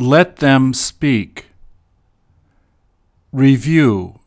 [0.00, 1.46] Let them speak.
[3.32, 4.20] Review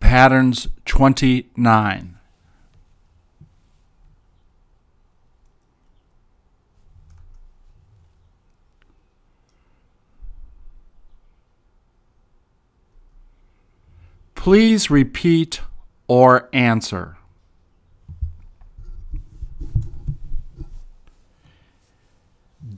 [0.00, 2.18] Patterns 29.
[14.34, 15.62] Please repeat
[16.06, 17.16] or answer.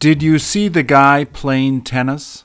[0.03, 2.43] Did you see the guy playing tennis?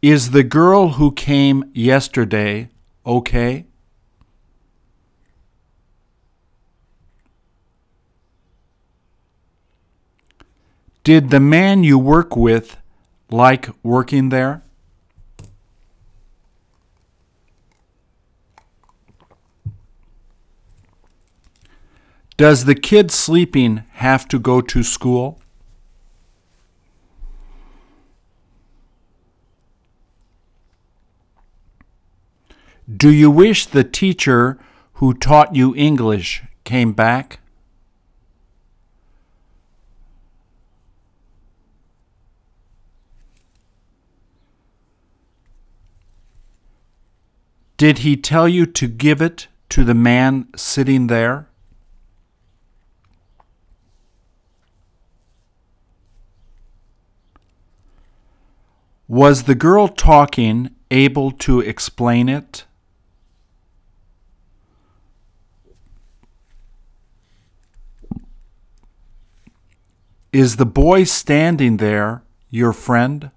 [0.00, 2.68] Is the girl who came yesterday
[3.04, 3.66] okay?
[11.02, 12.76] Did the man you work with
[13.28, 14.62] like working there?
[22.38, 25.40] Does the kid sleeping have to go to school?
[32.88, 34.56] Do you wish the teacher
[34.94, 37.40] who taught you English came back?
[47.76, 51.47] Did he tell you to give it to the man sitting there?
[59.10, 62.66] Was the girl talking able to explain it?
[70.30, 73.30] Is the boy standing there your friend?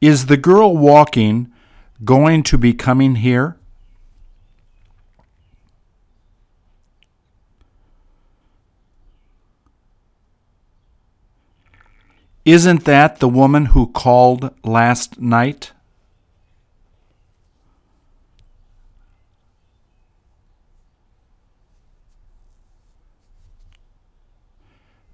[0.00, 1.52] Is the girl walking
[2.04, 3.56] going to be coming here?
[12.44, 15.72] Isn't that the woman who called last night?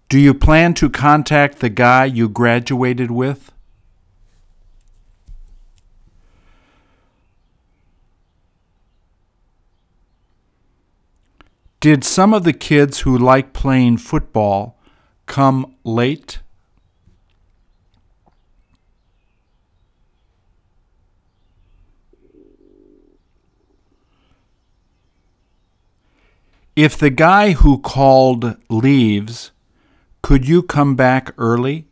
[0.08, 3.52] Do you plan to contact the guy you graduated with?
[11.78, 14.76] Did some of the kids who like playing football
[15.26, 16.40] come late?
[26.82, 29.50] If the guy who called leaves,
[30.22, 31.84] could you come back early?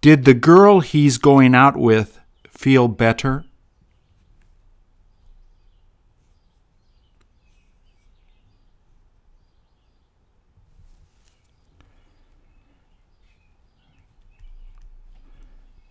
[0.00, 2.18] Did the girl he's going out with
[2.50, 3.45] feel better?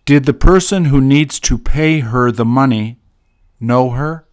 [0.06, 3.00] Did the person who needs to pay her the money
[3.58, 4.24] know her?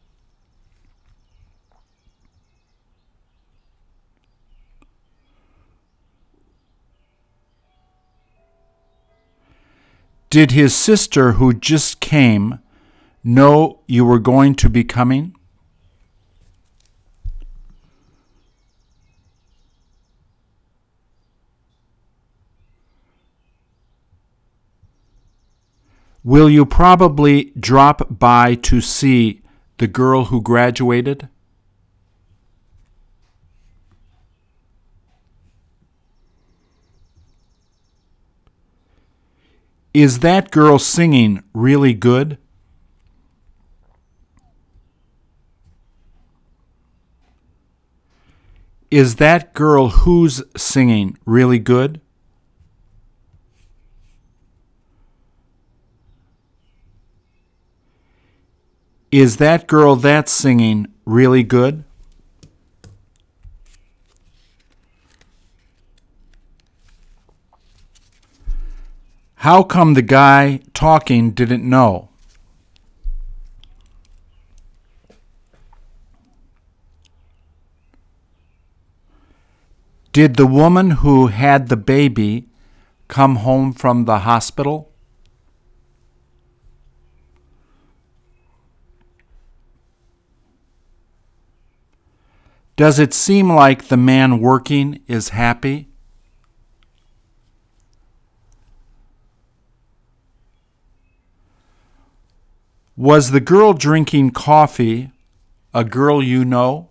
[10.29, 12.59] Did his sister who just came
[13.23, 15.35] know you were going to be coming?
[26.23, 29.41] Will you probably drop by to see
[29.78, 31.28] the girl who graduated?
[39.94, 42.38] Is that girl singing really good?
[48.90, 51.99] Is that girl who's singing really good?
[59.14, 61.84] Is that girl that's singing really good?
[69.36, 72.10] How come the guy talking didn't know?
[80.12, 82.48] Did the woman who had the baby
[83.08, 84.92] come home from the hospital?
[92.75, 95.90] Does it seem like the man working is happy?
[102.97, 105.11] Was the girl drinking coffee
[105.73, 106.90] a girl you know?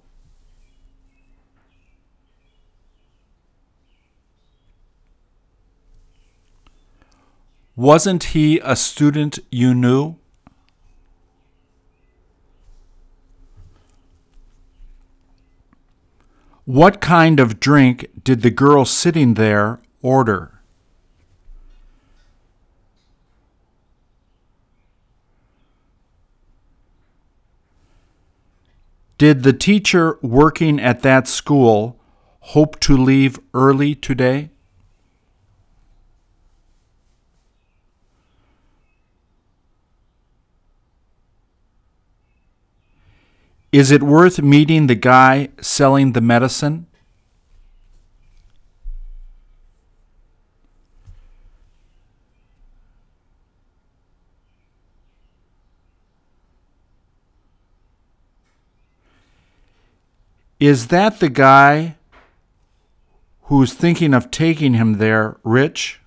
[7.75, 10.17] Wasn't he a student you knew?
[16.64, 20.61] What kind of drink did the girl sitting there order?
[29.19, 31.99] Did the teacher working at that school
[32.41, 34.50] hope to leave early today?
[43.73, 46.87] Is it worth meeting the guy selling the medicine?
[60.61, 61.97] Is that the guy
[63.45, 66.01] who's thinking of taking him there rich?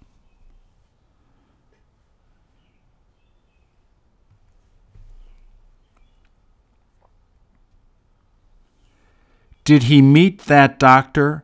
[9.66, 11.44] Did he meet that doctor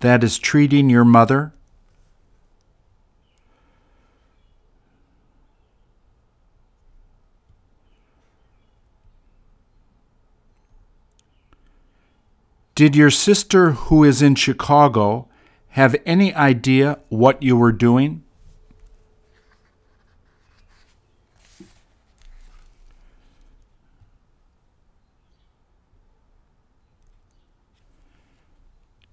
[0.00, 1.54] that is treating your mother?
[12.74, 15.28] Did your sister who is in Chicago
[15.68, 18.21] have any idea what you were doing?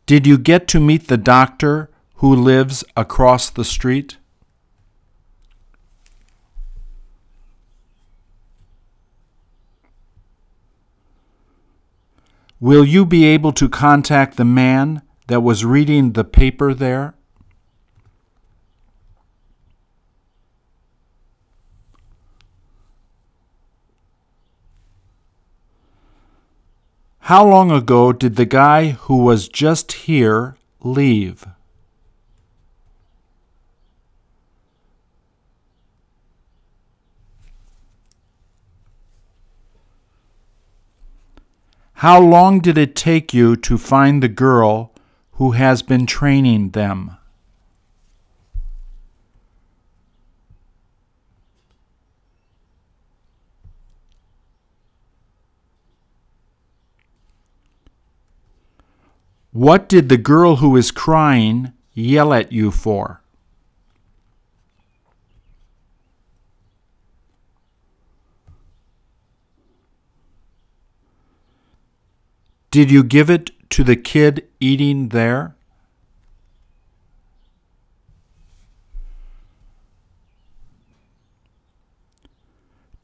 [0.09, 4.17] Did you get to meet the doctor who lives across the street?
[12.59, 17.13] Will you be able to contact the man that was reading the paper there?
[27.29, 31.45] How long ago did the guy who was just here leave?
[41.93, 44.91] How long did it take you to find the girl
[45.33, 47.18] who has been training them?
[59.59, 63.21] What did the girl who is crying yell at you for?
[72.71, 75.57] Did you give it to the kid eating there?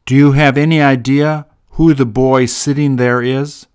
[0.06, 3.68] Do you have any idea who the boy sitting there is?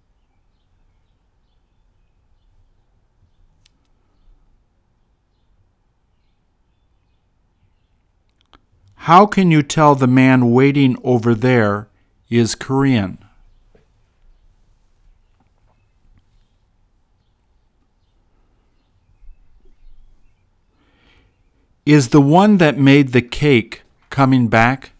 [9.04, 11.88] How can you tell the man waiting over there
[12.28, 13.16] is Korean?
[21.86, 24.92] Is the one that made the cake coming back?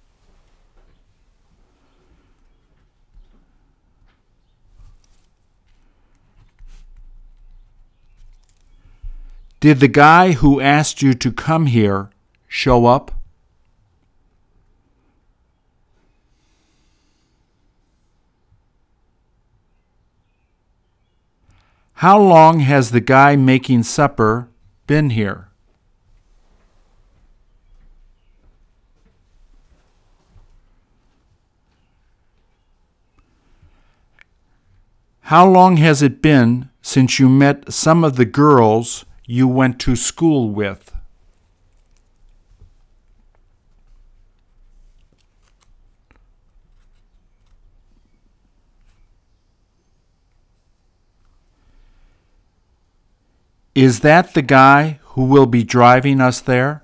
[9.61, 12.09] Did the guy who asked you to come here
[12.49, 13.20] show up?
[22.01, 24.49] How long has the guy making supper
[24.87, 25.49] been here?
[35.25, 39.95] How long has it been since you met some of the girls you went to
[39.95, 40.97] school with?
[53.75, 56.83] Is that the guy who will be driving us there?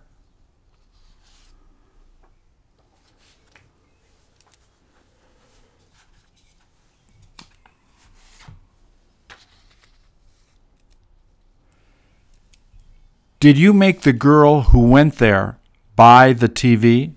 [13.40, 15.58] Did you make the girl who went there
[15.94, 17.12] buy the TV?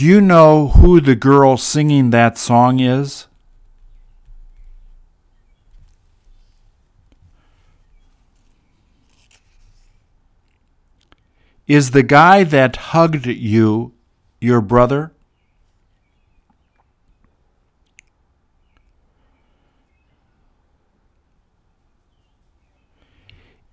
[0.00, 3.26] Do you know who the girl singing that song is?
[11.68, 13.92] Is the guy that hugged you
[14.40, 15.12] your brother?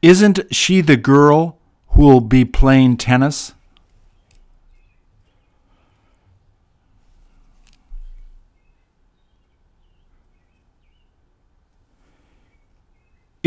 [0.01, 1.57] Isn't she the girl
[1.91, 3.53] who will be playing tennis?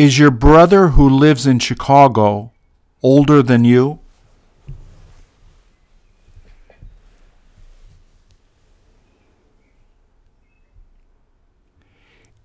[0.00, 2.52] Is your brother who lives in Chicago
[3.02, 3.98] older than you?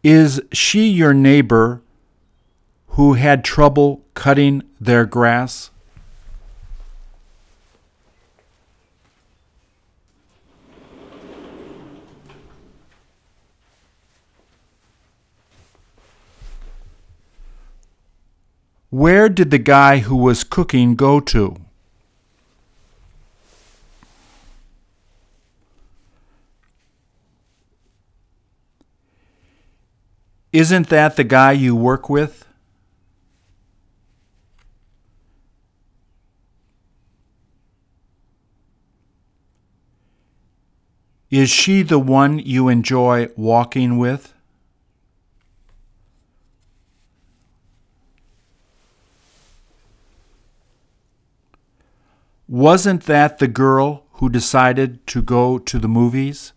[0.03, 1.81] Is she your neighbor
[2.87, 5.71] who had trouble cutting their grass?
[18.95, 21.57] Where did the guy who was cooking go to?
[30.53, 32.45] Isn't that the guy you work with?
[41.29, 44.34] Is she the one you enjoy walking with?
[52.47, 56.53] Wasn't that the girl who decided to go to the movies?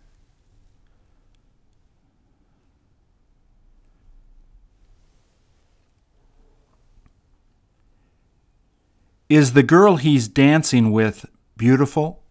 [9.28, 11.26] Is the girl he's dancing with
[11.56, 12.22] beautiful?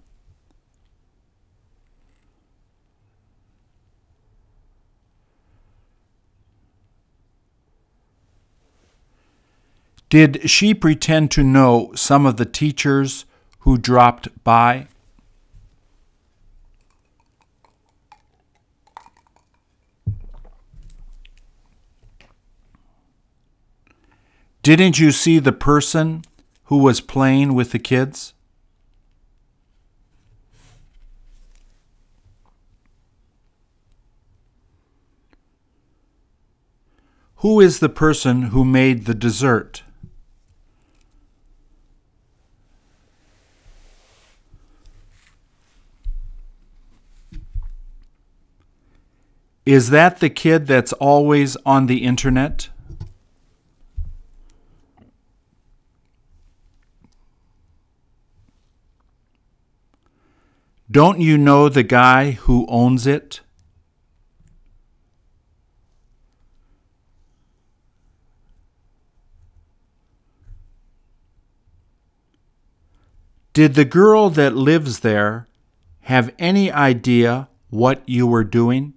[10.09, 13.25] Did she pretend to know some of the teachers
[13.67, 14.87] who dropped by?
[24.63, 26.23] Didn't you see the person
[26.67, 28.33] who was playing with the kids?
[37.39, 39.83] Who is the person who made the dessert?
[49.67, 52.69] Is that the kid that's always on the internet?
[60.89, 63.41] Don't you know the guy who owns it?
[73.51, 75.49] Did the girl that lives there
[76.03, 78.93] have any idea what you were doing?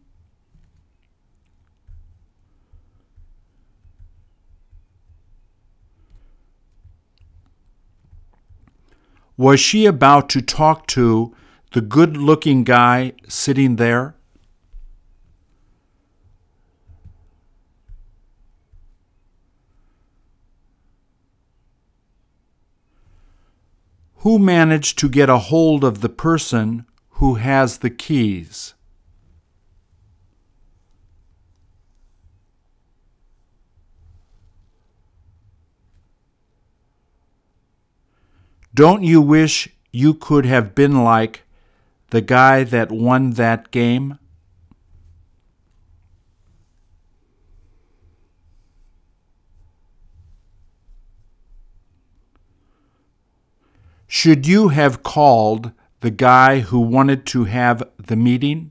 [9.41, 11.35] Was she about to talk to
[11.73, 14.15] the good looking guy sitting there?
[24.17, 28.75] Who managed to get a hold of the person who has the keys?
[38.73, 41.43] Don't you wish you could have been like
[42.11, 44.19] the guy that won that game?
[54.07, 58.71] Should you have called the guy who wanted to have the meeting?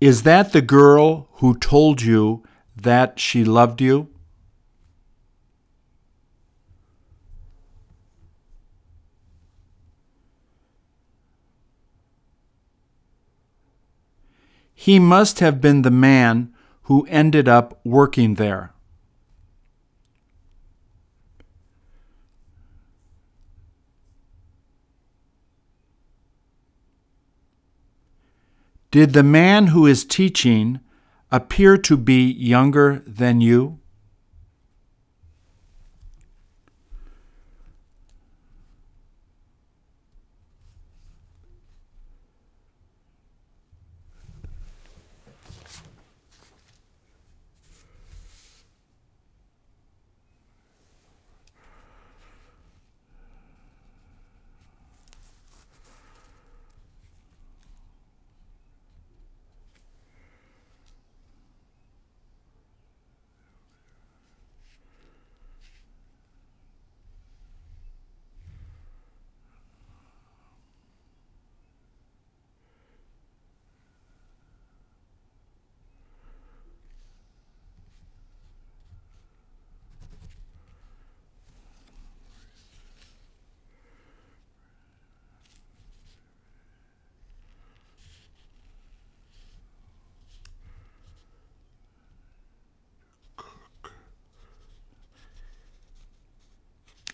[0.00, 2.42] Is that the girl who told you
[2.76, 4.08] that she loved you?
[14.74, 18.75] He must have been the man who ended up working there.
[28.96, 30.80] Did the man who is teaching
[31.30, 33.78] appear to be younger than you?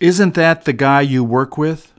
[0.02, 1.91] Isn't that the guy you work with?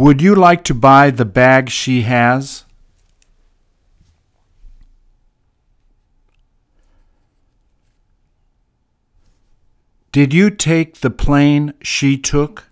[0.00, 2.64] Would you like to buy the bag she has?
[10.10, 12.64] Did you take the plane she took?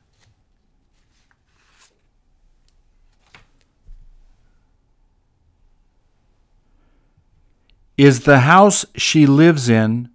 [7.99, 10.09] Is the house she lives in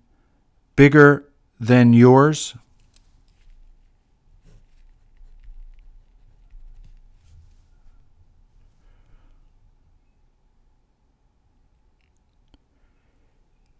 [0.76, 2.56] bigger than yours?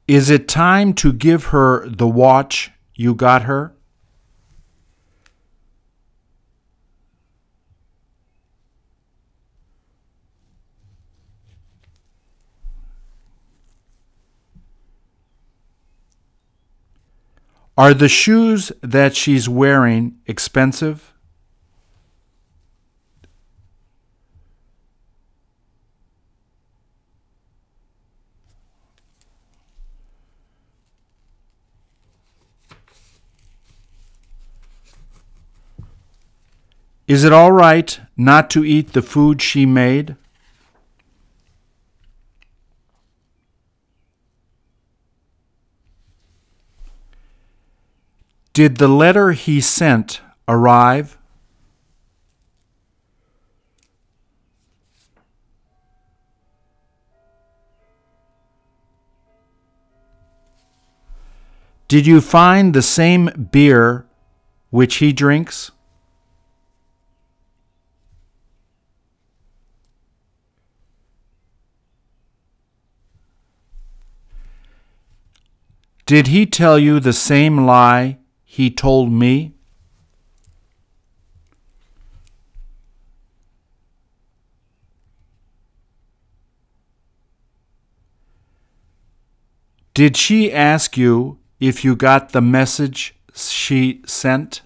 [0.08, 3.74] Is it time to give her the watch you got her?
[17.76, 21.13] Are the shoes that she's wearing expensive?
[37.14, 40.16] Is it all right not to eat the food she made?
[48.52, 51.20] Did the letter he sent arrive?
[61.88, 64.08] Did you find the same beer
[64.72, 65.70] which he drinks?
[76.06, 79.54] Did he tell you the same lie he told me?
[89.94, 94.62] Did she ask you if you got the message she sent?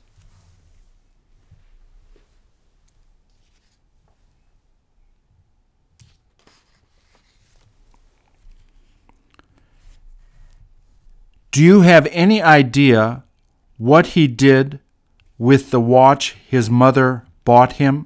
[11.58, 13.24] Do you have any idea
[13.78, 14.80] what he did
[15.40, 18.06] with the watch his mother bought him?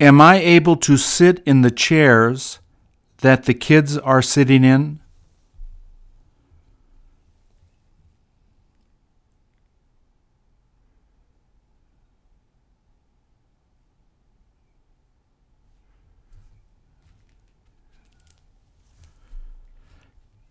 [0.00, 2.58] Am I able to sit in the chairs
[3.18, 4.98] that the kids are sitting in?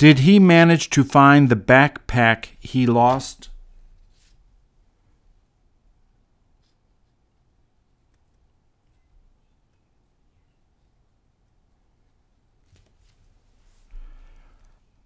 [0.04, 3.48] Did he manage to find the backpack he lost?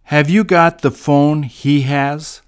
[0.06, 2.42] Have you got the phone he has?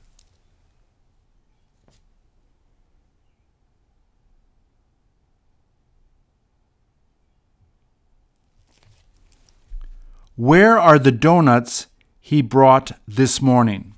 [10.35, 11.85] Where are the donuts
[12.29, 13.95] he brought this morning?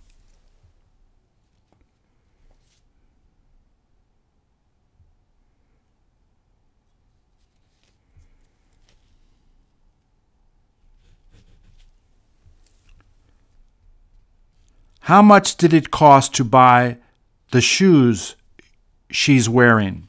[15.01, 16.99] How much did it cost to buy
[17.51, 18.37] the shoes
[19.09, 20.07] she's wearing?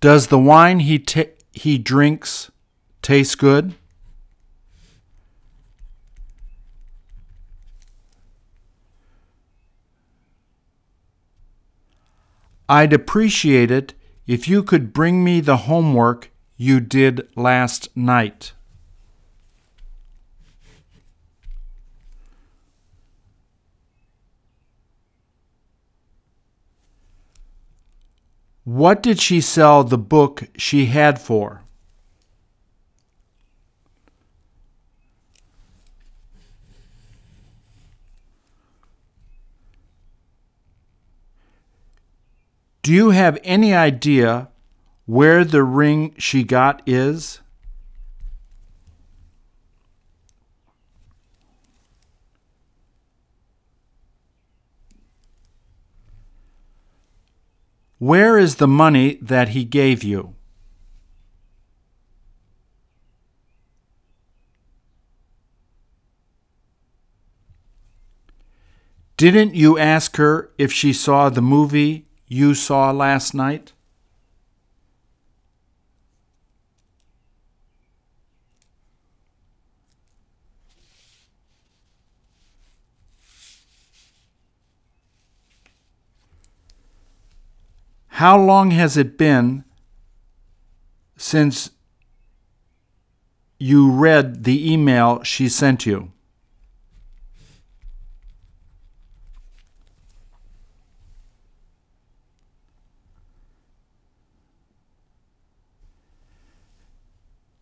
[0.00, 1.04] Does the wine he
[1.52, 2.50] he drinks
[3.02, 3.74] taste good?
[12.66, 13.94] I'd appreciate it
[14.26, 18.52] if you could bring me the homework you did last night.
[28.70, 31.62] What did she sell the book she had for?
[42.82, 44.50] Do you have any idea
[45.04, 47.40] where the ring she got is?
[58.00, 60.34] Where is the money that he gave you?
[69.18, 73.74] Didn't you ask her if she saw the movie you saw last night?
[88.20, 89.64] How long has it been
[91.16, 91.70] since
[93.58, 96.12] you read the email she sent you?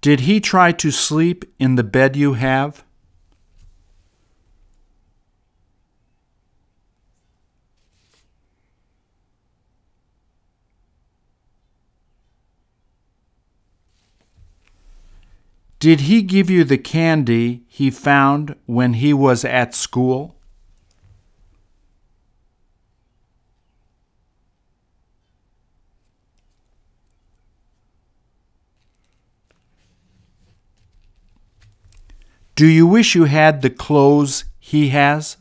[0.01, 2.83] Did he try to sleep in the bed you have?
[15.81, 20.35] Did he give you the candy he found when he was at school?
[32.57, 35.37] Do you wish you had the clothes he has?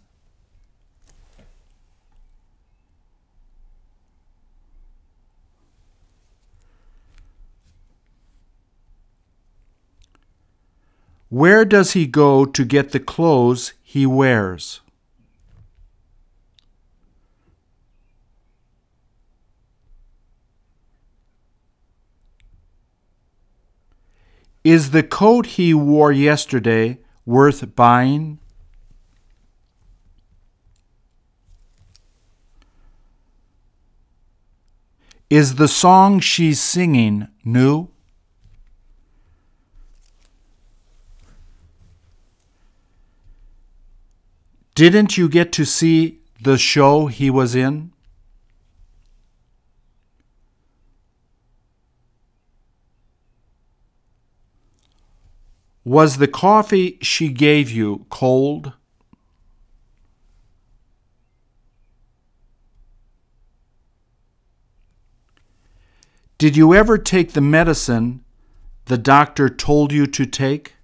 [11.30, 14.80] Where does he go to get the clothes he wears?
[24.63, 28.40] Is the coat he wore yesterday worth buying?
[35.30, 37.90] Is the song she's singing new?
[44.78, 47.92] Didn't you get to see the show he was in?
[55.84, 58.74] Was the coffee she gave you cold?
[66.38, 68.24] Did you ever take the medicine
[68.86, 70.77] the doctor told you to take?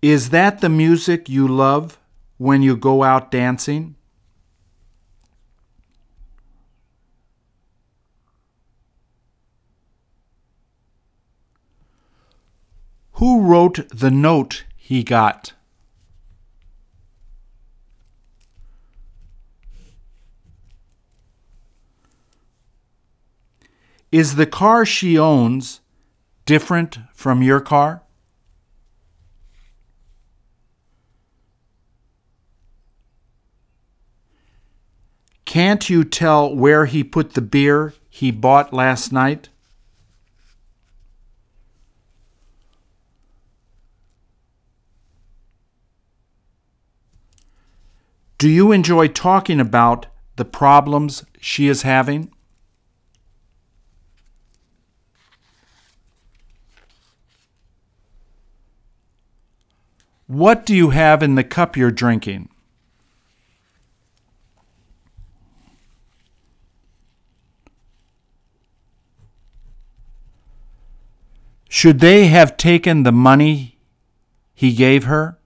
[0.00, 1.98] Is that the music you love
[2.36, 3.96] when you go out dancing?
[13.14, 15.52] Who wrote the note he got?
[24.12, 25.80] Is the car she owns
[26.46, 28.02] different from your car?
[35.48, 39.48] Can't you tell where he put the beer he bought last night?
[48.36, 50.04] Do you enjoy talking about
[50.36, 52.30] the problems she is having?
[60.26, 62.50] What do you have in the cup you're drinking?
[71.80, 73.78] Should they have taken the money
[74.52, 75.38] he gave her?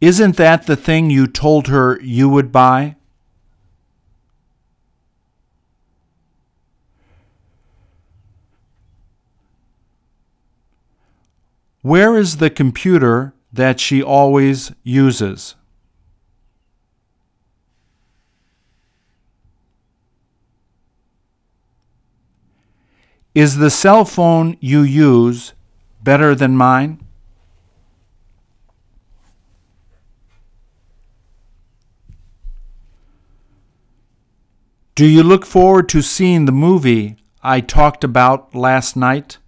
[0.00, 2.96] Isn't that the thing you told her you would buy?
[11.82, 15.54] Where is the computer that she always uses?
[23.34, 25.54] Is the cell phone you use
[26.04, 27.04] better than mine?
[34.94, 39.38] Do you look forward to seeing the movie I talked about last night?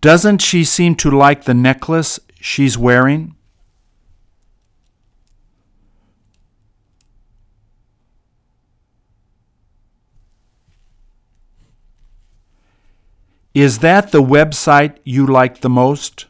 [0.00, 3.36] Doesn't she seem to like the necklace she's wearing?
[13.58, 16.26] Is that the website you like the most?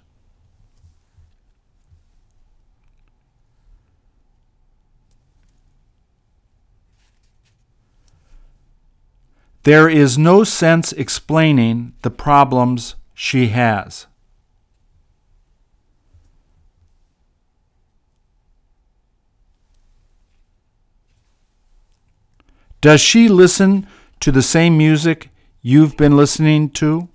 [9.65, 14.07] There is no sense explaining the problems she has.
[22.81, 23.87] Does she listen
[24.21, 25.29] to the same music
[25.61, 27.11] you've been listening to?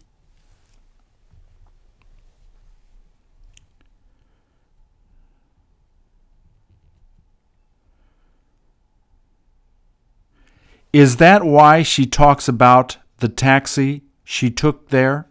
[10.93, 15.27] Is that why she talks about the taxi she took there?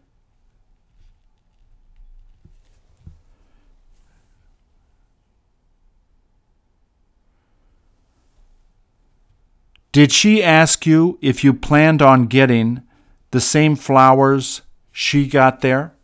[9.92, 12.82] Did she ask you if you planned on getting
[13.30, 15.94] the same flowers she got there?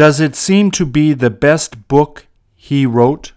[0.00, 3.34] Does it seem to be the best book he wrote?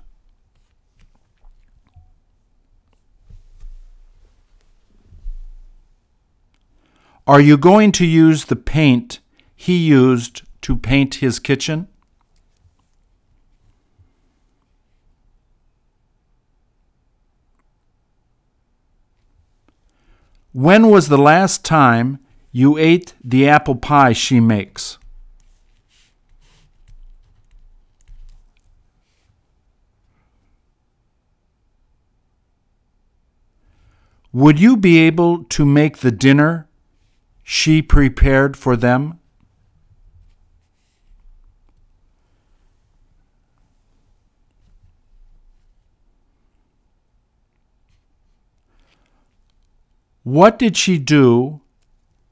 [7.28, 9.20] Are you going to use the paint
[9.54, 11.90] he used to paint his kitchen?
[20.54, 22.20] When was the last time
[22.54, 24.98] you ate the apple pie she makes?
[34.34, 36.68] Would you be able to make the dinner
[37.44, 39.20] she prepared for them?
[50.24, 51.62] What did she do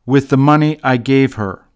[0.07, 1.67] with the money I gave her?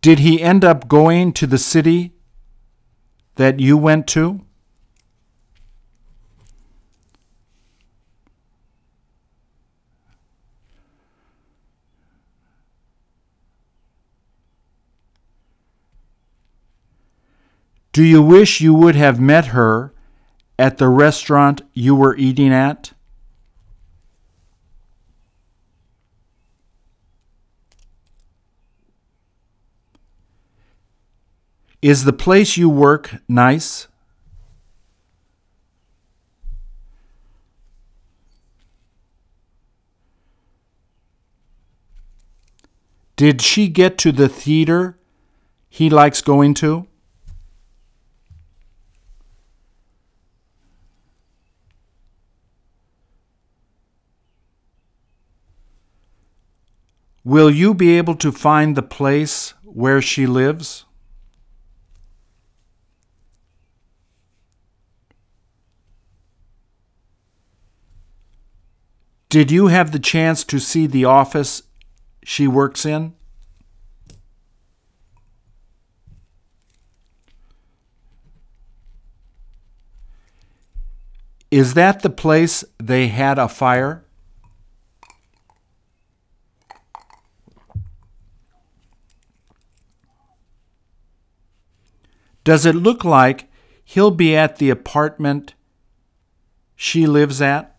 [0.00, 2.12] Did he end up going to the city
[3.36, 4.40] that you went to?
[17.96, 19.94] Do you wish you would have met her
[20.58, 22.92] at the restaurant you were eating at?
[31.86, 33.86] Is the place you work nice?
[43.14, 44.98] Did she get to the theater
[45.68, 46.88] he likes going to?
[57.22, 60.85] Will you be able to find the place where she lives?
[69.36, 71.62] Did you have the chance to see the office
[72.24, 73.12] she works in?
[81.50, 84.06] Is that the place they had a fire?
[92.42, 93.50] Does it look like
[93.84, 95.52] he'll be at the apartment
[96.74, 97.75] she lives at?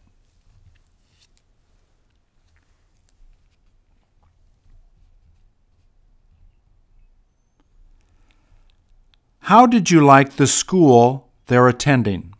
[9.47, 12.33] How did you like the school they're attending?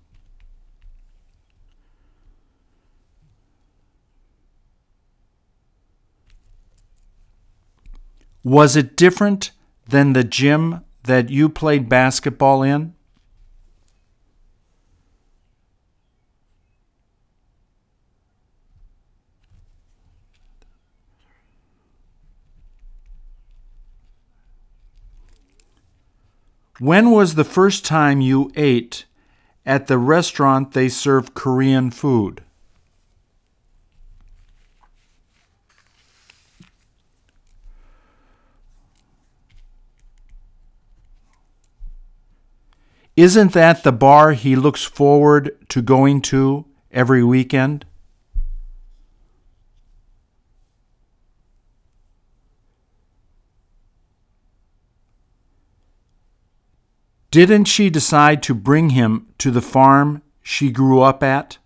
[8.44, 9.52] Was it different
[9.88, 12.94] than the gym that you played basketball in?
[26.80, 29.06] When was the first time you ate
[29.66, 32.44] at the restaurant they serve Korean food?
[43.16, 47.88] Isn't that the bar he looks forward to going to every weekend?
[57.30, 61.58] Didn't she decide to bring him to the farm she grew up at?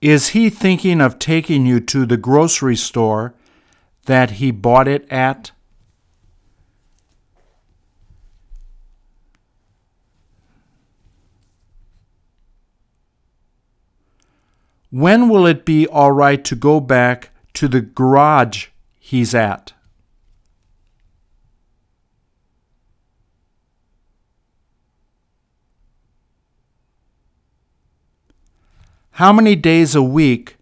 [0.00, 3.34] Is he thinking of taking you to the grocery store
[4.04, 5.52] that he bought it at?
[14.94, 18.68] When will it be all right to go back to the garage
[19.00, 19.72] he's at?
[29.10, 30.58] How many days a week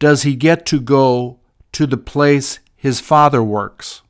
[0.00, 1.38] does he get to go
[1.70, 4.02] to the place his father works?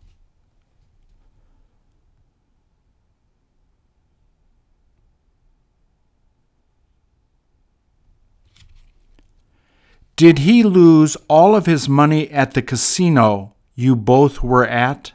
[10.17, 15.13] Did he lose all of his money at the casino you both were at?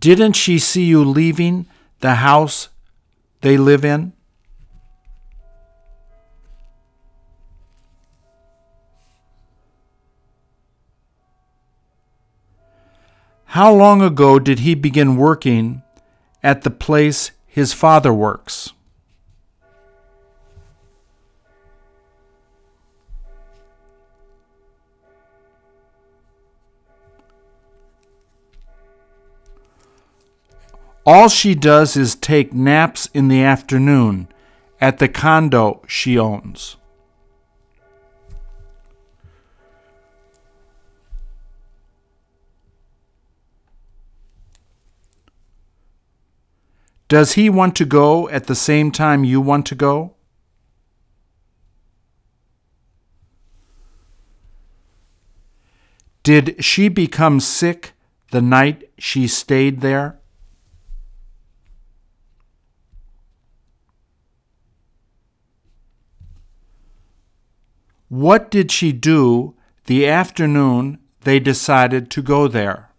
[0.00, 1.66] Didn't she see you leaving
[2.00, 2.68] the house
[3.40, 4.13] they live in?
[13.54, 15.84] How long ago did he begin working
[16.42, 18.72] at the place his father works?
[31.06, 34.26] All she does is take naps in the afternoon
[34.80, 36.76] at the condo she owns.
[47.14, 50.16] Does he want to go at the same time you want to go?
[56.24, 57.92] Did she become sick
[58.32, 60.18] the night she stayed there?
[68.08, 69.54] What did she do
[69.84, 72.90] the afternoon they decided to go there?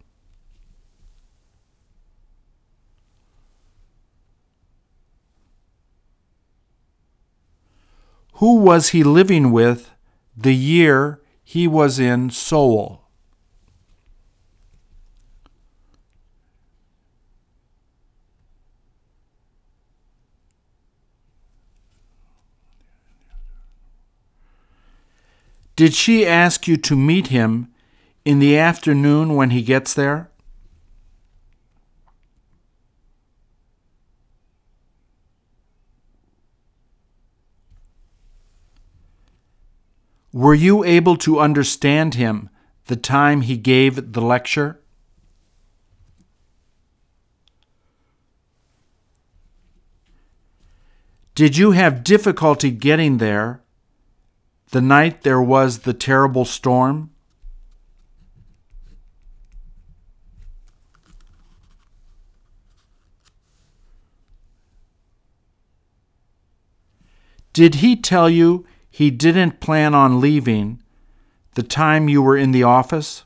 [8.36, 9.90] Who was he living with
[10.36, 13.02] the year he was in Seoul?
[25.74, 27.68] Did she ask you to meet him
[28.26, 30.30] in the afternoon when he gets there?
[40.36, 42.50] Were you able to understand him
[42.88, 44.82] the time he gave the lecture?
[51.34, 53.62] Did you have difficulty getting there
[54.72, 57.12] the night there was the terrible storm?
[67.54, 68.66] Did he tell you
[68.96, 70.82] he didn't plan on leaving
[71.52, 73.24] the time you were in the office?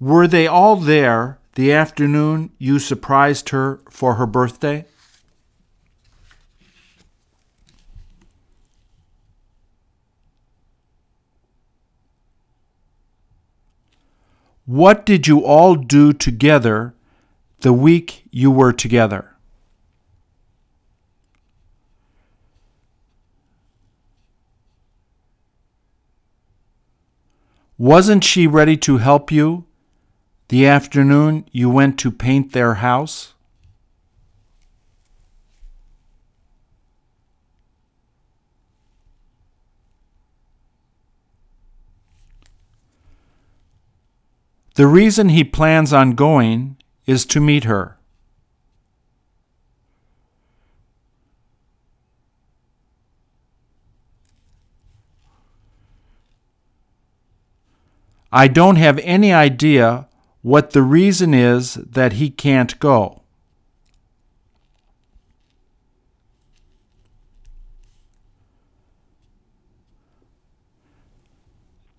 [0.00, 4.84] Were they all there the afternoon you surprised her for her birthday?
[14.68, 16.92] What did you all do together
[17.60, 19.34] the week you were together?
[27.78, 29.64] Wasn't she ready to help you
[30.48, 33.32] the afternoon you went to paint their house?
[44.78, 47.98] The reason he plans on going is to meet her.
[58.30, 60.06] I don't have any idea
[60.42, 63.22] what the reason is that he can't go.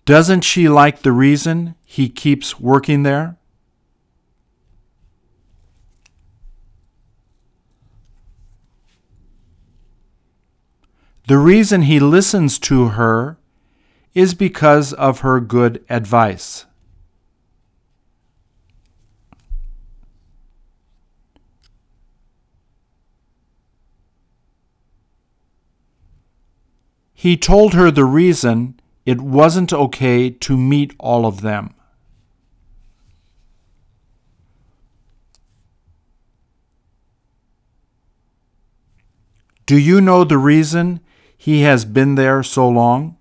[0.06, 3.36] Doesn't she like the reason he keeps working there?
[11.26, 13.38] The reason he listens to her
[14.14, 16.64] is because of her good advice.
[27.12, 31.74] He told her the reason it wasn't okay to meet all of them.
[39.70, 40.98] Do you know the reason
[41.38, 43.16] he has been there so long?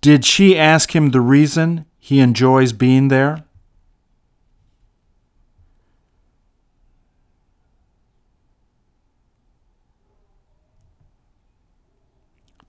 [0.00, 3.44] Did she ask him the reason he enjoys being there?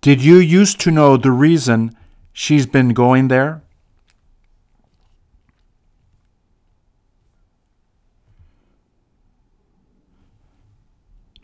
[0.01, 1.97] Did you used to know the reason
[2.31, 3.63] she's been going there?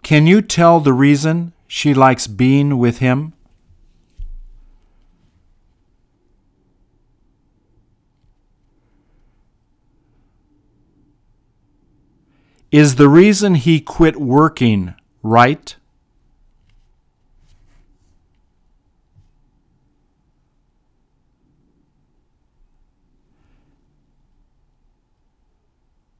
[0.07, 3.33] Can you tell the reason she likes being with him?
[12.71, 15.75] Is the reason he quit working right?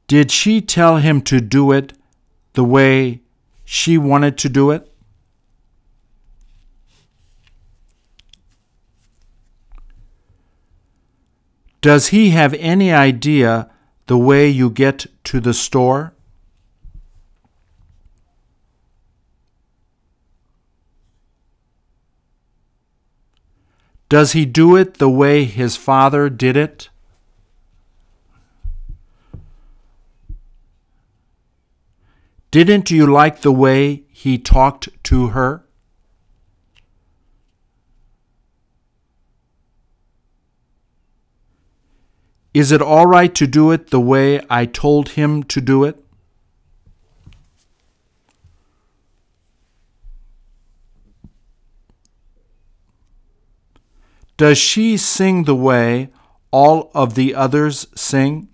[0.06, 1.94] Did she tell him to do it
[2.52, 3.22] the way
[3.70, 4.90] she wanted to do it?
[11.82, 13.70] Does he have any idea
[14.06, 16.14] the way you get to the store?
[24.08, 26.88] Does he do it the way his father did it?
[32.50, 35.64] Didn't you like the way he talked to her?
[42.54, 46.02] Is it all right to do it the way I told him to do it?
[54.38, 56.08] Does she sing the way
[56.50, 58.48] all of the others sing?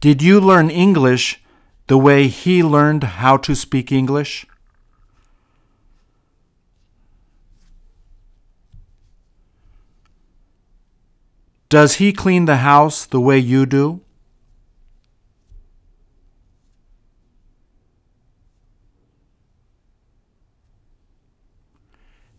[0.00, 1.42] Did you learn English
[1.86, 4.46] the way he learned how to speak English?
[11.68, 14.00] Does he clean the house the way you do?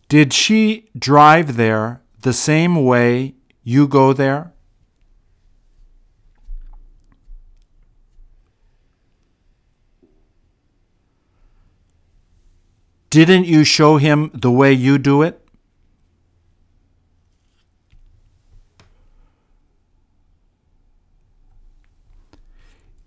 [0.07, 4.53] Did she drive there the same way you go there?
[13.17, 15.41] Didn't you show him the way you do it?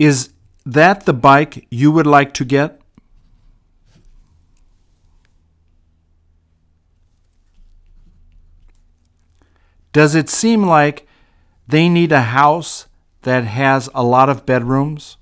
[0.01, 0.33] Is
[0.67, 2.81] that the bike you would like to get?
[9.93, 11.07] Does it seem like
[11.69, 12.89] they need a house
[13.23, 15.19] that has a lot of bedrooms?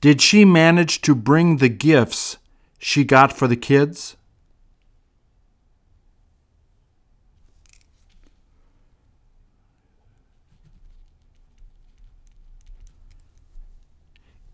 [0.00, 2.38] Did she manage to bring the gifts
[2.78, 4.16] she got for the kids?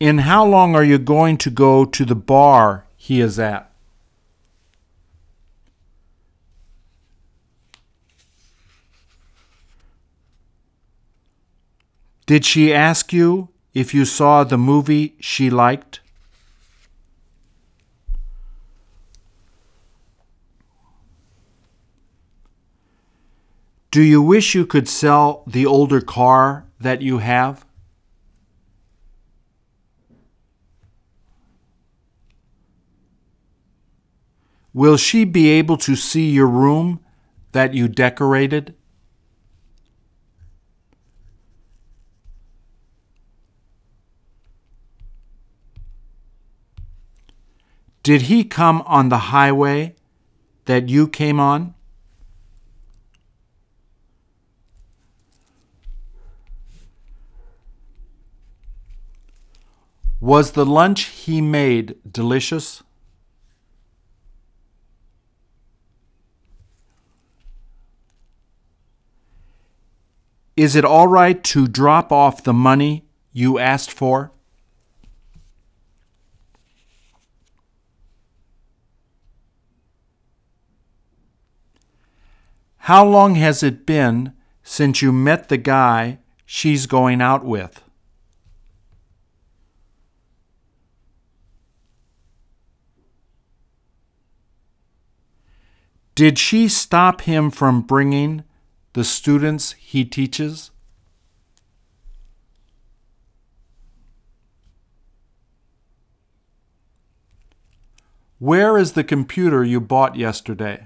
[0.01, 3.71] In how long are you going to go to the bar he is at?
[12.27, 16.01] Did she ask you if you saw the movie she liked?
[23.91, 27.65] Do you wish you could sell the older car that you have?
[34.73, 36.99] Will she be able to see your room
[37.53, 38.75] that you decorated?
[48.05, 49.95] Did he come on the highway
[50.67, 51.73] that you came on?
[60.21, 62.83] Was the lunch he made delicious?
[70.59, 74.31] Is it all right to drop off the money you asked for?
[82.85, 87.83] How long has it been since you met the guy she's going out with?
[96.15, 98.45] Did she stop him from bringing
[98.93, 100.71] the students he teaches?
[108.39, 110.85] Where is the computer you bought yesterday?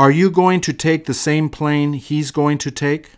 [0.00, 3.10] Are you going to take the same plane he's going to take?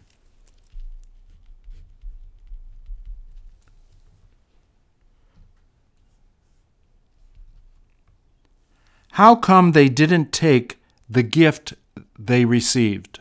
[9.12, 11.74] How come they didn't take the gift
[12.18, 13.20] they received?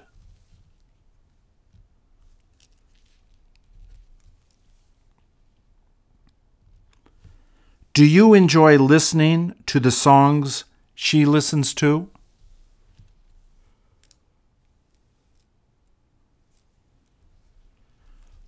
[7.94, 10.64] Do you enjoy listening to the songs
[10.96, 12.10] she listens to?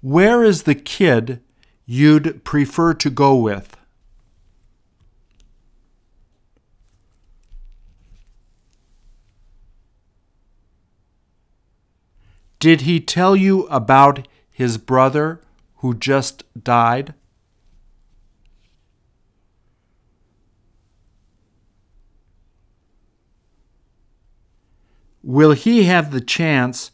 [0.04, 1.40] Where is the kid
[1.86, 3.78] you'd prefer to go with?
[12.60, 15.40] Did he tell you about his brother
[15.78, 17.14] who just died?
[25.24, 26.92] Will he have the chance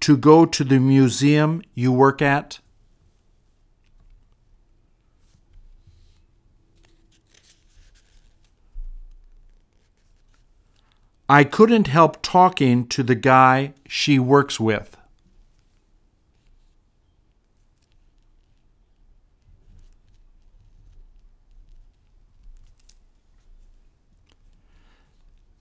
[0.00, 2.60] to go to the museum you work at?
[11.28, 14.96] I couldn't help talking to the guy she works with.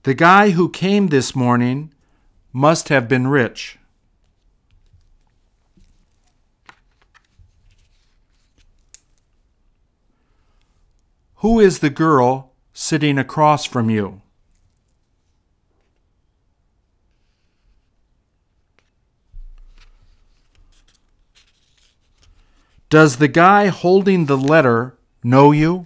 [0.04, 1.94] The guy who came this morning
[2.54, 3.78] must have been rich.
[11.42, 14.22] Who is the girl sitting across from you?
[22.90, 25.86] Does the guy holding the letter know you?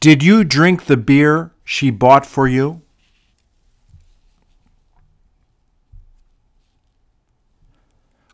[0.00, 2.83] Did you drink the beer she bought for you?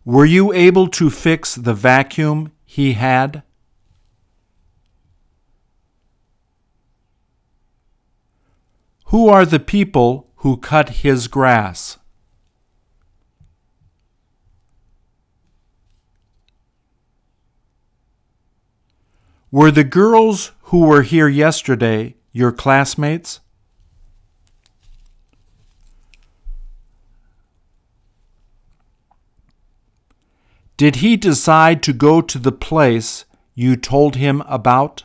[0.05, 3.43] Were you able to fix the vacuum he had?
[9.07, 11.99] Who are the people who cut his grass?
[19.51, 23.41] Were the girls who were here yesterday your classmates?
[30.81, 35.05] Did he decide to go to the place you told him about?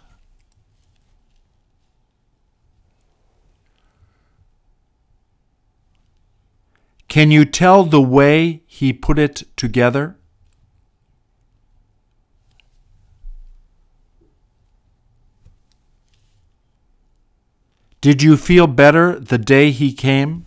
[7.09, 10.15] Can you tell the way he put it together?
[17.99, 20.45] Did you feel better the day he came?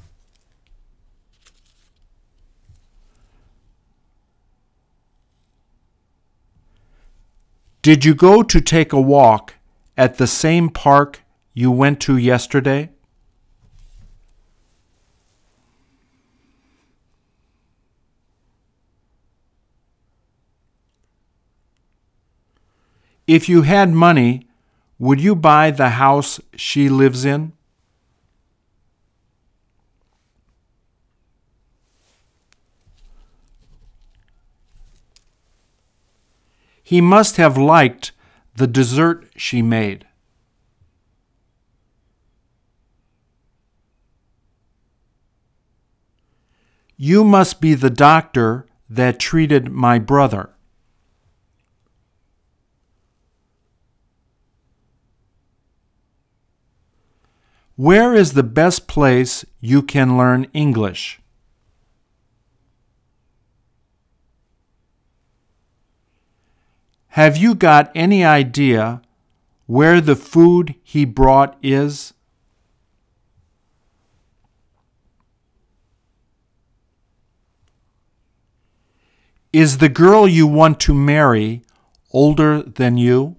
[7.80, 9.54] Did you go to take a walk
[9.96, 11.22] at the same park
[11.54, 12.90] you went to yesterday?
[23.28, 24.48] If you had money,
[24.98, 27.52] would you buy the house she lives in?
[36.88, 38.12] He must have liked
[38.56, 40.06] the dessert she made.
[46.96, 50.48] You must be the doctor that treated my brother.
[57.76, 61.20] Where is the best place you can learn English?
[67.18, 69.02] Have you got any idea
[69.66, 72.14] where the food he brought is?
[79.52, 81.64] Is the girl you want to marry
[82.12, 83.34] older than you?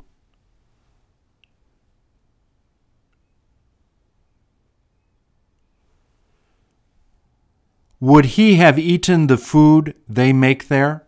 [8.01, 11.05] Would he have eaten the food they make there?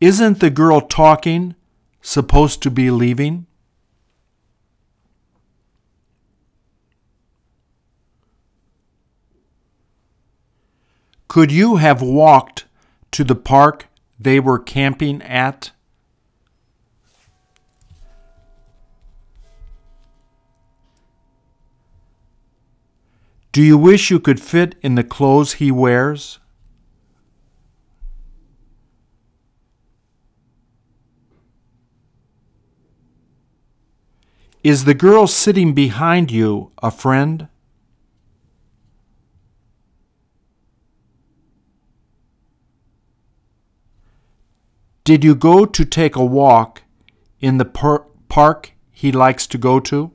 [0.00, 1.54] Isn't the girl talking
[2.00, 3.46] supposed to be leaving?
[11.28, 12.64] Could you have walked
[13.12, 13.88] to the park
[14.18, 15.72] they were camping at?
[23.52, 26.38] Do you wish you could fit in the clothes he wears?
[34.62, 37.48] Is the girl sitting behind you a friend?
[45.02, 46.82] Did you go to take a walk
[47.40, 50.12] in the par- park he likes to go to?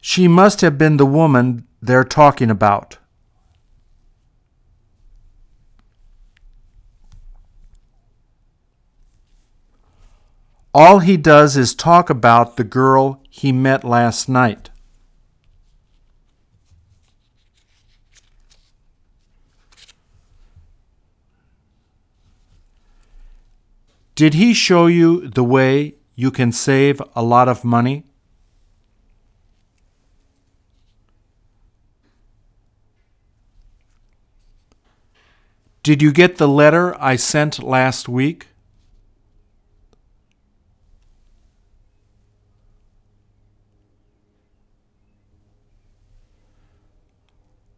[0.00, 2.96] She must have been the woman they're talking about.
[10.78, 14.68] All he does is talk about the girl he met last night.
[24.14, 28.04] Did he show you the way you can save a lot of money?
[35.82, 38.48] Did you get the letter I sent last week?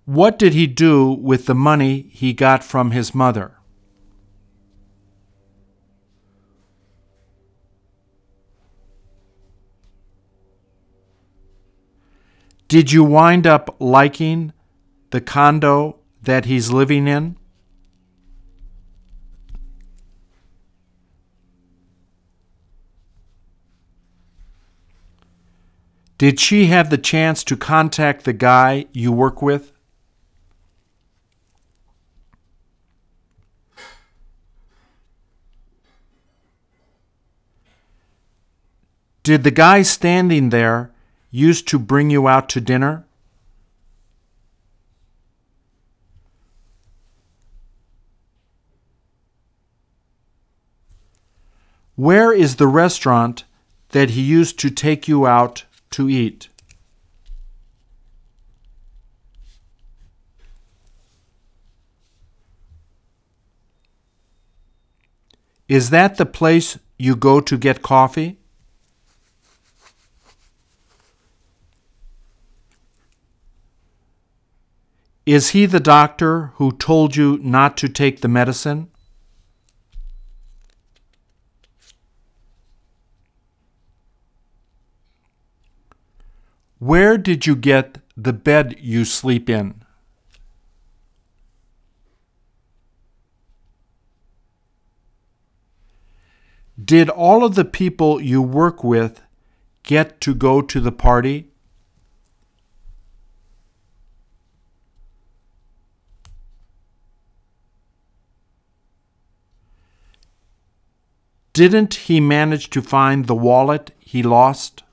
[0.09, 3.59] What did he do with the money he got from his mother?
[12.69, 14.55] Did you wind up liking
[15.11, 17.37] the condo that he's living in?
[26.17, 29.78] Did she have the chance to contact the guy you work with?
[39.29, 40.91] Did the guy standing there
[41.31, 43.05] used to bring you out to dinner?
[51.95, 53.45] Where is the restaurant
[53.91, 56.49] that he used to take you out to eat?
[65.69, 68.38] Is that the place you go to get coffee?
[75.29, 78.89] Is he the doctor who told you not to take the medicine?
[86.79, 89.85] Where did you get the bed you sleep in?
[96.83, 99.21] Did all of the people you work with
[99.83, 101.51] get to go to the party?
[111.59, 114.85] Didn't he manage to find the wallet he lost?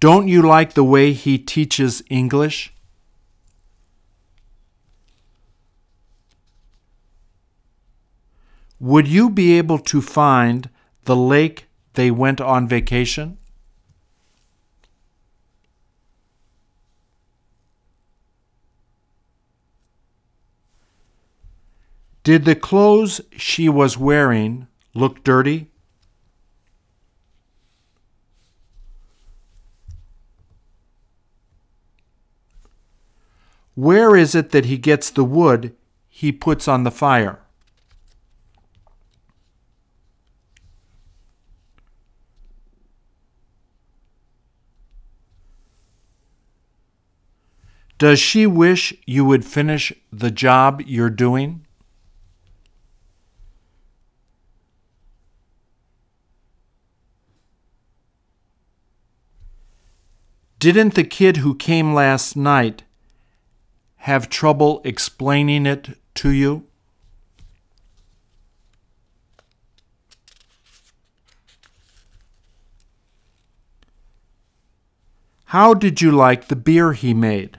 [0.00, 2.74] Don't you like the way he teaches English?
[8.80, 10.68] Would you be able to find
[11.04, 13.37] the lake they went on vacation?
[22.28, 25.70] Did the clothes she was wearing look dirty?
[33.74, 35.74] Where is it that he gets the wood
[36.06, 37.38] he puts on the fire?
[47.96, 51.64] Does she wish you would finish the job you're doing?
[60.58, 62.82] Didn't the kid who came last night
[63.98, 66.66] have trouble explaining it to you?
[75.44, 77.58] How did you like the beer he made?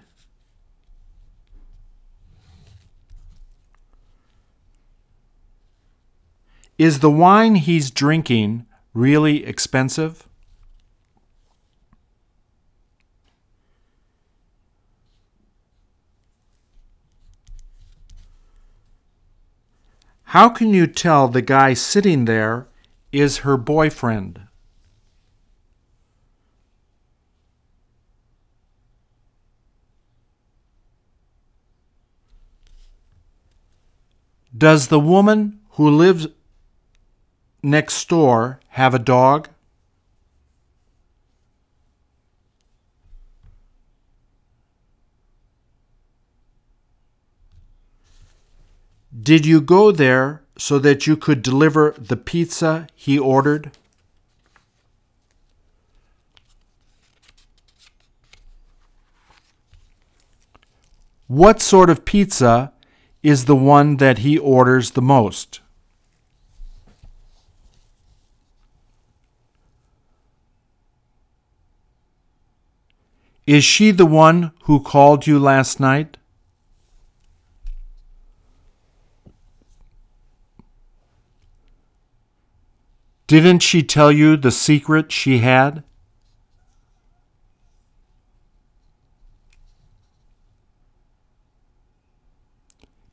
[6.78, 10.29] Is the wine he's drinking really expensive?
[20.30, 22.68] How can you tell the guy sitting there
[23.12, 24.42] is her boyfriend?
[34.56, 36.28] Does the woman who lives
[37.64, 39.50] next door have a dog?
[49.12, 53.72] Did you go there so that you could deliver the pizza he ordered?
[61.28, 62.72] What sort of pizza
[63.24, 65.60] is the one that he orders the most?
[73.48, 76.18] Is she the one who called you last night?
[83.30, 85.84] Didn't she tell you the secret she had?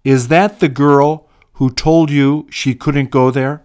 [0.05, 3.63] Is that the girl who told you she couldn't go there?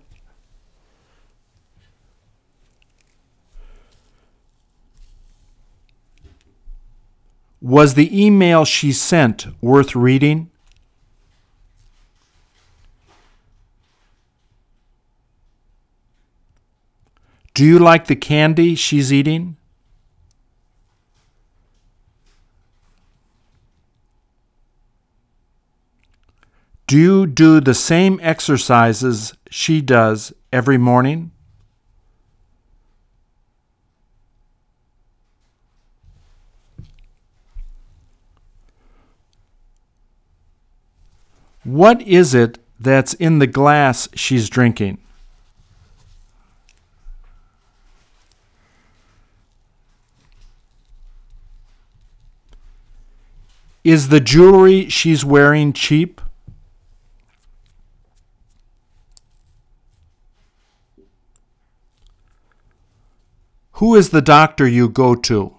[7.61, 10.50] Was the email she sent worth reading?
[17.53, 19.57] Do you like the candy she's eating?
[26.87, 31.31] Do you do the same exercises she does every morning?
[41.63, 44.97] What is it that's in the glass she's drinking?
[53.83, 56.21] Is the jewelry she's wearing cheap?
[63.73, 65.55] Who is the doctor you go to?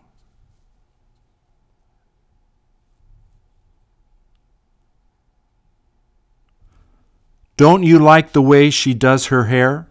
[7.56, 9.88] Don't you like the way she does her hair?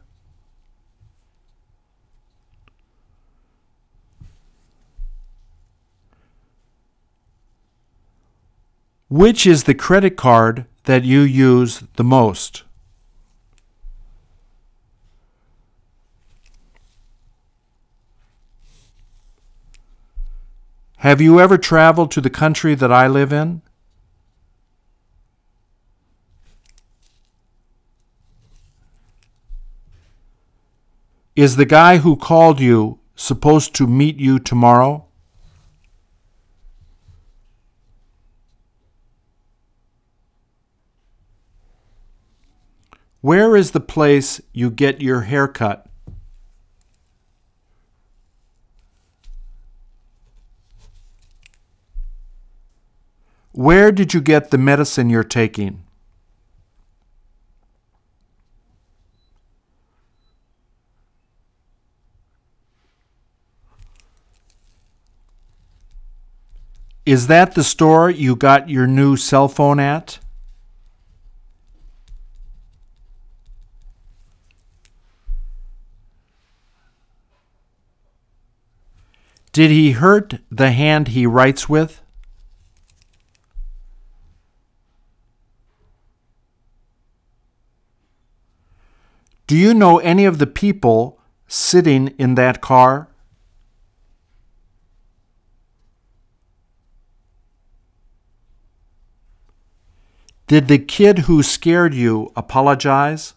[9.12, 12.64] Which is the credit card that you use the most?
[21.00, 23.62] Have you ever traveled to the country that I live in?
[31.36, 35.11] Is the guy who called you supposed to meet you tomorrow?
[43.22, 45.86] Where is the place you get your hair cut?
[53.52, 55.84] Where did you get the medicine you're taking?
[67.06, 70.20] Is that the store you got your new cell phone at?
[79.54, 82.02] Did he hurt the hand he writes with?
[89.48, 93.10] Do you know any of the people sitting in that car?
[100.48, 103.34] Did the kid who scared you apologize?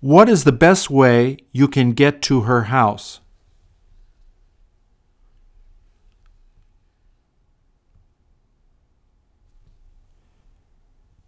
[0.00, 3.20] What is the best way you can get to her house?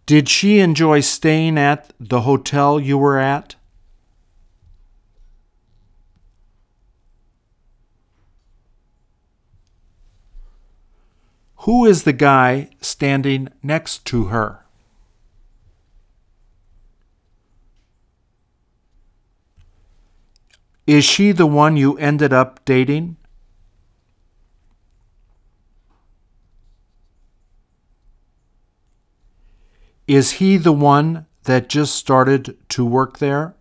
[0.07, 3.55] Did she enjoy staying at the hotel you were at?
[11.57, 14.62] Who is the guy standing next to her?
[20.85, 23.15] Is she the one you ended up dating?
[30.07, 33.55] Is he the one that just started to work there?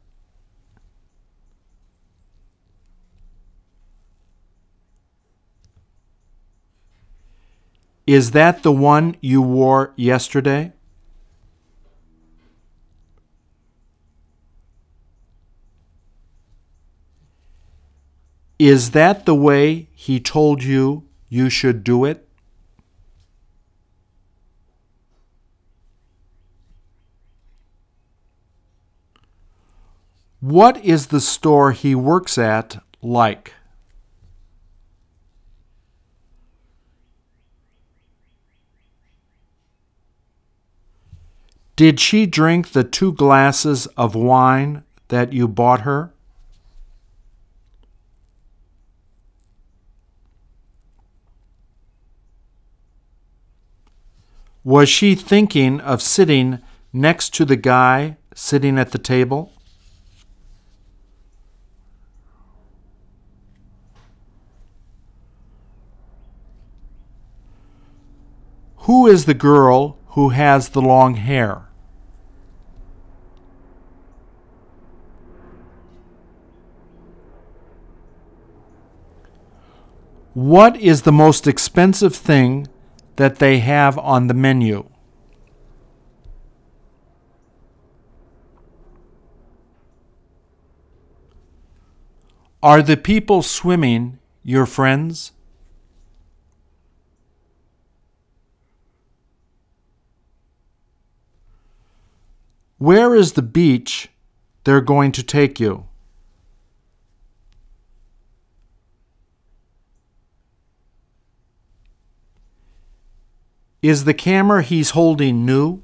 [8.05, 10.73] Is that the one you wore yesterday?
[18.65, 22.29] Is that the way he told you you should do it?
[30.39, 33.53] What is the store he works at like?
[41.75, 46.12] Did she drink the two glasses of wine that you bought her?
[54.65, 56.61] Was she thinking of sitting
[56.93, 59.53] next to the guy sitting at the table?
[68.87, 71.69] Who is the girl who has the long hair?
[80.35, 82.67] What is the most expensive thing
[83.17, 84.89] that they have on the menu.
[92.63, 95.33] Are the people swimming your friends?
[102.79, 104.11] Where is the beach
[104.65, 105.87] they're going to take you?
[113.83, 115.83] Is the camera he's holding new?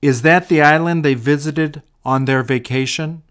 [0.00, 3.22] Is that the island they visited on their vacation?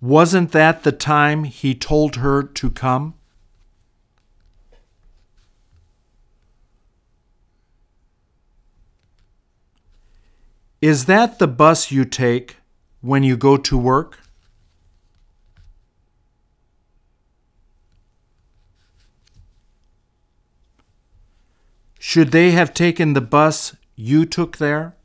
[0.00, 3.14] Wasn't that the time he told her to come?
[10.82, 12.56] Is that the bus you take
[13.00, 14.18] when you go to work?
[22.00, 24.96] Should they have taken the bus you took there?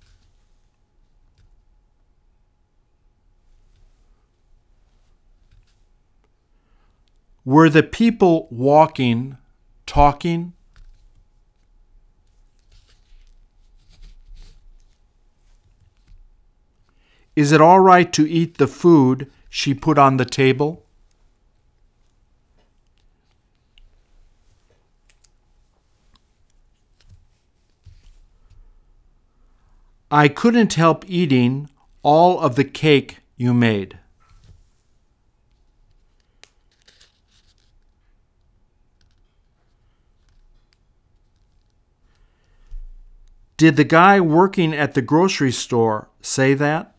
[7.45, 9.37] Were the people walking
[9.85, 10.53] talking?
[17.37, 20.83] Is it all right to eat the food she put on the table?
[30.09, 31.69] I couldn't help eating
[32.01, 33.99] all of the cake you made.
[43.57, 46.96] Did the guy working at the grocery store say that?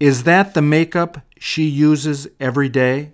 [0.00, 3.12] Is that the makeup she uses every day?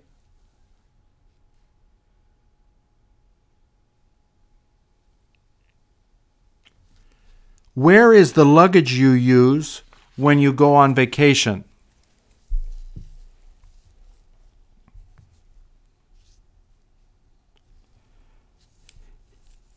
[7.74, 9.83] Where is the luggage you use
[10.16, 11.64] when you go on vacation?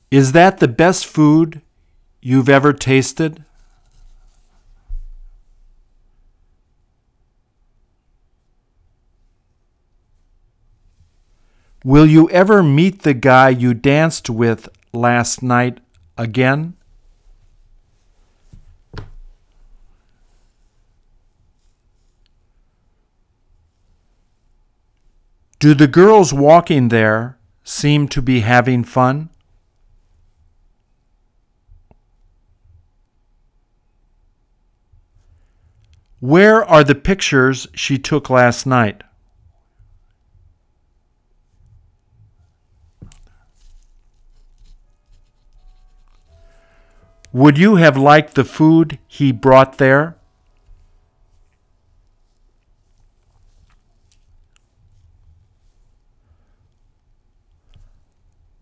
[0.10, 1.62] Is that the best food
[2.22, 3.44] you've ever tasted?
[11.86, 15.80] Will you ever meet the guy you danced with last night
[16.18, 16.76] again?
[25.60, 29.30] Do the girls walking there seem to be having fun?
[36.22, 39.04] Where are the pictures she took last night?
[47.34, 50.16] Would you have liked the food he brought there?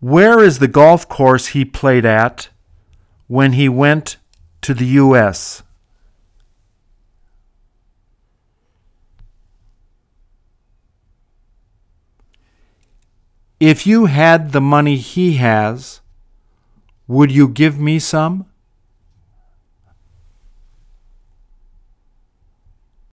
[0.00, 2.48] Where is the golf course he played at
[3.28, 4.16] when he went
[4.62, 5.62] to the U.S.?
[13.60, 16.00] If you had the money he has,
[17.06, 18.46] would you give me some?